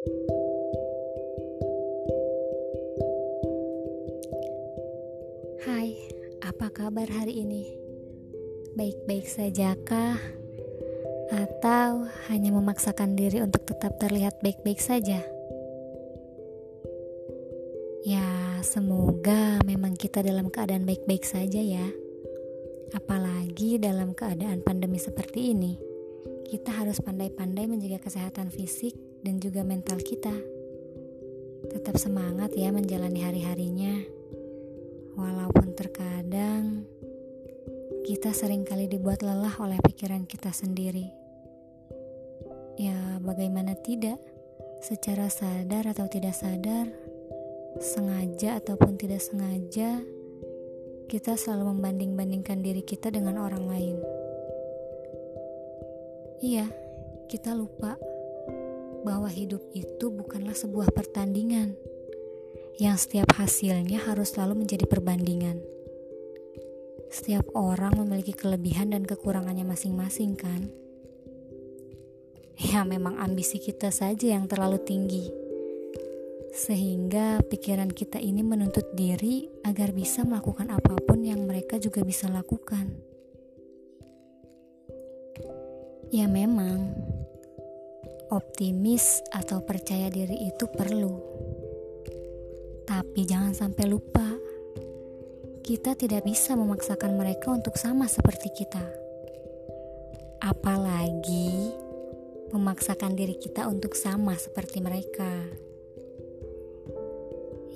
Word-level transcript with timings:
Hai, 0.00 0.08
apa 6.40 6.72
kabar 6.72 7.04
hari 7.04 7.44
ini? 7.44 7.68
Baik-baik 8.80 9.28
saja 9.28 9.76
kah? 9.84 10.16
Atau 11.28 12.08
hanya 12.32 12.48
memaksakan 12.48 13.12
diri 13.12 13.44
untuk 13.44 13.68
tetap 13.68 14.00
terlihat 14.00 14.40
baik-baik 14.40 14.80
saja? 14.80 15.20
Ya, 18.00 18.56
semoga 18.64 19.60
memang 19.68 20.00
kita 20.00 20.24
dalam 20.24 20.48
keadaan 20.48 20.88
baik-baik 20.88 21.28
saja 21.28 21.60
ya. 21.60 21.92
Apalagi 22.96 23.76
dalam 23.76 24.16
keadaan 24.16 24.64
pandemi 24.64 24.96
seperti 24.96 25.52
ini, 25.52 25.76
kita 26.48 26.72
harus 26.72 27.04
pandai-pandai 27.04 27.68
menjaga 27.68 28.00
kesehatan 28.00 28.48
fisik 28.48 29.09
dan 29.20 29.40
juga 29.40 29.60
mental 29.64 30.00
kita. 30.00 30.32
Tetap 31.70 31.96
semangat 32.00 32.56
ya 32.56 32.72
menjalani 32.72 33.20
hari-harinya. 33.20 33.94
Walaupun 35.14 35.76
terkadang 35.76 36.88
kita 38.04 38.32
sering 38.32 38.64
kali 38.64 38.88
dibuat 38.88 39.20
lelah 39.20 39.54
oleh 39.60 39.76
pikiran 39.84 40.24
kita 40.24 40.50
sendiri. 40.50 41.12
Ya, 42.80 43.20
bagaimana 43.20 43.76
tidak? 43.76 44.16
Secara 44.80 45.28
sadar 45.28 45.92
atau 45.92 46.08
tidak 46.08 46.32
sadar, 46.32 46.88
sengaja 47.76 48.56
ataupun 48.56 48.96
tidak 48.96 49.20
sengaja, 49.20 50.00
kita 51.12 51.36
selalu 51.36 51.76
membanding-bandingkan 51.76 52.64
diri 52.64 52.80
kita 52.80 53.12
dengan 53.12 53.36
orang 53.36 53.68
lain. 53.68 53.96
Iya, 56.40 56.72
kita 57.28 57.52
lupa 57.52 58.00
bahwa 59.02 59.28
hidup 59.32 59.60
itu 59.72 60.12
bukanlah 60.12 60.52
sebuah 60.52 60.92
pertandingan 60.92 61.76
yang 62.80 62.96
setiap 62.96 63.36
hasilnya 63.36 64.00
harus 64.08 64.32
selalu 64.32 64.64
menjadi 64.64 64.88
perbandingan. 64.88 65.60
Setiap 67.12 67.52
orang 67.52 67.98
memiliki 68.00 68.32
kelebihan 68.32 68.94
dan 68.94 69.04
kekurangannya 69.04 69.66
masing-masing, 69.66 70.38
kan? 70.38 70.70
Ya, 72.60 72.86
memang 72.86 73.20
ambisi 73.20 73.60
kita 73.60 73.92
saja 73.92 74.36
yang 74.36 74.46
terlalu 74.46 74.80
tinggi, 74.84 75.26
sehingga 76.54 77.42
pikiran 77.44 77.90
kita 77.90 78.16
ini 78.20 78.40
menuntut 78.40 78.94
diri 78.94 79.48
agar 79.66 79.90
bisa 79.92 80.22
melakukan 80.22 80.70
apa 80.70 80.96
pun 81.02 81.24
yang 81.24 81.44
mereka 81.44 81.76
juga 81.76 82.00
bisa 82.00 82.30
lakukan. 82.30 82.96
Ya, 86.14 86.30
memang 86.30 87.09
optimis 88.30 89.22
atau 89.34 89.62
percaya 89.62 90.08
diri 90.08 90.48
itu 90.48 90.66
perlu 90.70 91.40
tapi 92.90 93.22
jangan 93.22 93.54
sampai 93.54 93.86
lupa, 93.86 94.34
kita 95.62 95.94
tidak 95.94 96.26
bisa 96.26 96.58
memaksakan 96.58 97.14
mereka 97.14 97.54
untuk 97.54 97.78
sama 97.78 98.10
seperti 98.10 98.50
kita. 98.50 98.82
Apalagi 100.42 101.70
memaksakan 102.50 103.14
diri 103.14 103.38
kita 103.38 103.70
untuk 103.70 103.94
sama 103.94 104.34
seperti 104.34 104.82
mereka. 104.82 105.30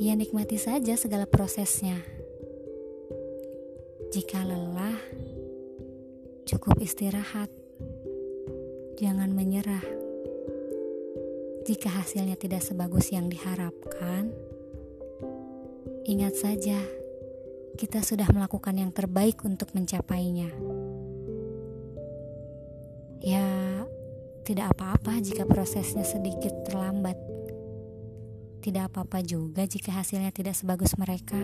Ya 0.00 0.16
nikmati 0.16 0.56
saja 0.56 0.96
segala 0.96 1.28
prosesnya. 1.28 2.00
Jika 4.16 4.48
lelah, 4.48 4.96
cukup 6.48 6.80
istirahat. 6.80 7.52
Jangan 8.96 9.28
menyerah. 9.28 10.01
Jika 11.62 11.88
hasilnya 12.02 12.34
tidak 12.34 12.62
sebagus 12.66 13.14
yang 13.14 13.30
diharapkan, 13.30 14.34
Ingat 16.02 16.34
saja, 16.34 16.82
kita 17.78 18.02
sudah 18.02 18.26
melakukan 18.34 18.74
yang 18.74 18.90
terbaik 18.90 19.46
untuk 19.46 19.70
mencapainya. 19.70 20.50
Ya, 23.22 23.46
tidak 24.42 24.74
apa-apa 24.74 25.22
jika 25.22 25.46
prosesnya 25.46 26.02
sedikit 26.02 26.50
terlambat. 26.66 27.14
Tidak 28.66 28.90
apa-apa 28.90 29.22
juga 29.22 29.62
jika 29.62 29.94
hasilnya 29.94 30.34
tidak 30.34 30.58
sebagus 30.58 30.98
mereka. 30.98 31.38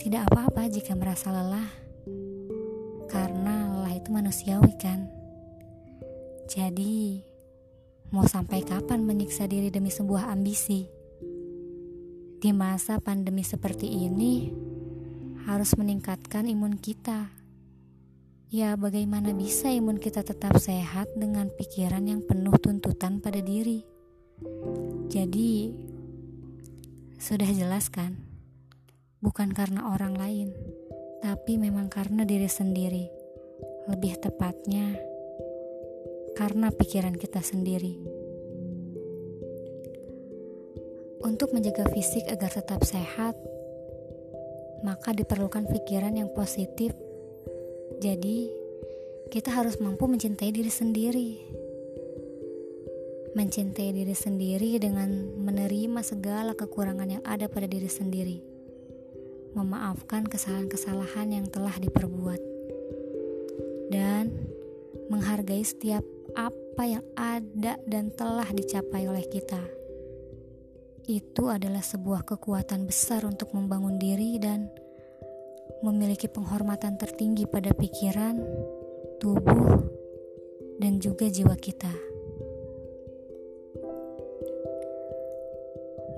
Tidak 0.00 0.32
apa-apa 0.32 0.72
jika 0.72 0.96
merasa 0.96 1.28
lelah, 1.28 1.68
karena 3.12 3.76
lelah 3.76 3.92
itu 3.92 4.08
manusiawi, 4.08 4.72
kan? 4.80 5.04
Jadi, 6.48 7.27
mau 8.08 8.24
sampai 8.24 8.64
kapan 8.64 9.04
menyiksa 9.04 9.44
diri 9.44 9.68
demi 9.68 9.92
sebuah 9.92 10.32
ambisi? 10.32 10.88
Di 12.38 12.50
masa 12.56 13.02
pandemi 13.02 13.44
seperti 13.44 13.84
ini, 13.84 14.48
harus 15.44 15.76
meningkatkan 15.76 16.48
imun 16.48 16.78
kita. 16.80 17.28
Ya, 18.48 18.80
bagaimana 18.80 19.36
bisa 19.36 19.68
imun 19.68 20.00
kita 20.00 20.24
tetap 20.24 20.56
sehat 20.56 21.12
dengan 21.20 21.52
pikiran 21.52 22.08
yang 22.08 22.24
penuh 22.24 22.56
tuntutan 22.56 23.20
pada 23.20 23.44
diri? 23.44 23.84
Jadi, 25.12 25.72
sudah 27.20 27.50
jelas 27.52 27.92
kan? 27.92 28.16
Bukan 29.20 29.52
karena 29.52 29.92
orang 29.92 30.16
lain, 30.16 30.48
tapi 31.20 31.60
memang 31.60 31.92
karena 31.92 32.24
diri 32.24 32.48
sendiri. 32.48 33.10
Lebih 33.90 34.16
tepatnya, 34.22 34.96
karena 36.38 36.70
pikiran 36.70 37.18
kita 37.18 37.42
sendiri. 37.42 37.98
Untuk 41.18 41.50
menjaga 41.50 41.82
fisik 41.90 42.30
agar 42.30 42.54
tetap 42.54 42.86
sehat, 42.86 43.34
maka 44.86 45.10
diperlukan 45.10 45.66
pikiran 45.66 46.14
yang 46.14 46.30
positif. 46.30 46.94
Jadi, 47.98 48.54
kita 49.34 49.50
harus 49.50 49.82
mampu 49.82 50.06
mencintai 50.06 50.54
diri 50.54 50.70
sendiri. 50.70 51.30
Mencintai 53.34 53.90
diri 53.90 54.14
sendiri 54.14 54.78
dengan 54.78 55.10
menerima 55.42 56.06
segala 56.06 56.54
kekurangan 56.54 57.18
yang 57.18 57.24
ada 57.26 57.50
pada 57.50 57.66
diri 57.66 57.90
sendiri. 57.90 58.38
Memaafkan 59.58 60.22
kesalahan-kesalahan 60.30 61.34
yang 61.34 61.50
telah 61.50 61.74
diperbuat. 61.82 62.38
Dan 63.90 64.30
menghargai 65.10 65.66
setiap 65.66 66.06
apa 66.78 66.94
yang 66.94 67.06
ada 67.18 67.74
dan 67.90 68.14
telah 68.14 68.46
dicapai 68.54 69.10
oleh 69.10 69.26
kita 69.26 69.58
itu 71.10 71.50
adalah 71.50 71.82
sebuah 71.82 72.22
kekuatan 72.22 72.86
besar 72.86 73.26
untuk 73.26 73.50
membangun 73.50 73.98
diri 73.98 74.38
dan 74.38 74.70
memiliki 75.82 76.30
penghormatan 76.30 76.94
tertinggi 76.94 77.50
pada 77.50 77.74
pikiran, 77.74 78.38
tubuh, 79.18 79.90
dan 80.78 81.02
juga 81.02 81.26
jiwa 81.26 81.58
kita. 81.58 81.90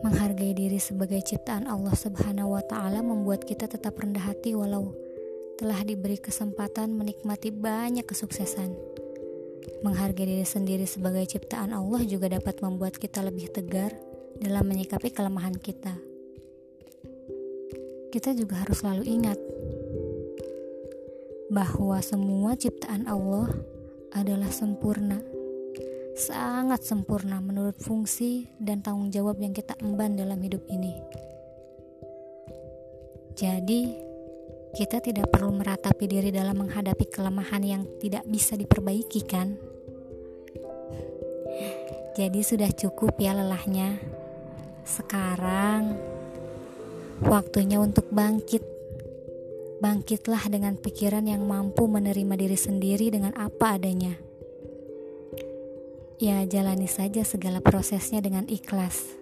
Menghargai 0.05 0.53
diri 0.53 0.77
sebagai 0.77 1.25
ciptaan 1.25 1.65
Allah 1.65 1.97
Subhanahu 1.97 2.53
wa 2.53 2.61
Ta'ala 2.61 3.01
membuat 3.01 3.49
kita 3.49 3.65
tetap 3.65 3.97
rendah 3.97 4.29
hati, 4.29 4.53
walau 4.53 4.93
telah 5.57 5.81
diberi 5.89 6.21
kesempatan 6.21 6.93
menikmati 6.93 7.49
banyak 7.49 8.05
kesuksesan. 8.05 9.00
Menghargai 9.81 10.29
diri 10.29 10.47
sendiri 10.47 10.85
sebagai 10.85 11.25
ciptaan 11.29 11.73
Allah 11.73 12.05
juga 12.05 12.29
dapat 12.29 12.61
membuat 12.61 12.97
kita 12.97 13.25
lebih 13.25 13.53
tegar 13.53 13.93
dalam 14.41 14.65
menyikapi 14.65 15.13
kelemahan 15.13 15.57
kita. 15.57 15.97
Kita 18.11 18.35
juga 18.35 18.65
harus 18.67 18.83
selalu 18.83 19.05
ingat 19.07 19.39
bahwa 21.51 21.99
semua 22.03 22.59
ciptaan 22.59 23.07
Allah 23.07 23.51
adalah 24.15 24.51
sempurna, 24.51 25.23
sangat 26.19 26.83
sempurna 26.83 27.39
menurut 27.39 27.79
fungsi 27.79 28.51
dan 28.59 28.83
tanggung 28.83 29.15
jawab 29.15 29.39
yang 29.39 29.55
kita 29.55 29.79
emban 29.79 30.19
dalam 30.19 30.39
hidup 30.43 30.63
ini. 30.67 30.95
Jadi, 33.39 34.10
kita 34.71 35.03
tidak 35.03 35.35
perlu 35.35 35.51
meratapi 35.51 36.07
diri 36.07 36.31
dalam 36.31 36.63
menghadapi 36.63 37.11
kelemahan 37.11 37.63
yang 37.63 37.83
tidak 37.99 38.23
bisa 38.27 38.55
diperbaiki, 38.55 39.23
kan? 39.27 39.59
Jadi, 42.15 42.41
sudah 42.43 42.71
cukup 42.71 43.19
ya 43.19 43.35
lelahnya. 43.35 43.99
Sekarang 44.87 45.99
waktunya 47.23 47.83
untuk 47.83 48.09
bangkit. 48.11 48.63
Bangkitlah 49.81 50.45
dengan 50.53 50.77
pikiran 50.77 51.25
yang 51.25 51.49
mampu 51.49 51.89
menerima 51.89 52.37
diri 52.37 52.59
sendiri 52.59 53.09
dengan 53.09 53.33
apa 53.33 53.81
adanya. 53.81 54.13
Ya, 56.21 56.45
jalani 56.45 56.85
saja 56.85 57.25
segala 57.25 57.65
prosesnya 57.65 58.21
dengan 58.21 58.45
ikhlas. 58.45 59.17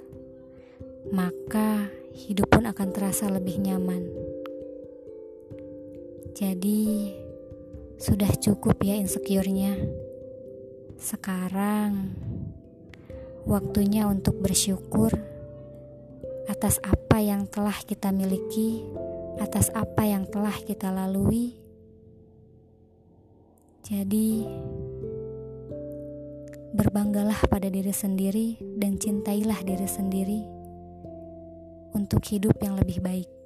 Maka 1.15 1.87
hidup 2.11 2.51
pun 2.51 2.67
akan 2.67 2.89
terasa 2.91 3.31
lebih 3.31 3.63
nyaman. 3.63 4.28
Jadi, 6.39 7.11
sudah 7.99 8.31
cukup 8.39 8.79
ya 8.87 8.95
insecure-nya. 8.95 9.75
Sekarang 11.03 12.15
Waktunya 13.49 14.05
untuk 14.05 14.45
bersyukur 14.45 15.09
atas 16.53 16.77
apa 16.85 17.17
yang 17.17 17.49
telah 17.49 17.81
kita 17.81 18.13
miliki, 18.13 18.85
atas 19.41 19.73
apa 19.73 20.05
yang 20.05 20.29
telah 20.29 20.53
kita 20.53 20.93
lalui. 20.93 21.57
Jadi, 23.89 24.45
berbanggalah 26.77 27.41
pada 27.49 27.73
diri 27.73 27.89
sendiri 27.89 28.61
dan 28.77 29.01
cintailah 29.01 29.65
diri 29.65 29.89
sendiri 29.89 30.41
untuk 31.97 32.21
hidup 32.29 32.53
yang 32.61 32.77
lebih 32.77 33.01
baik. 33.01 33.38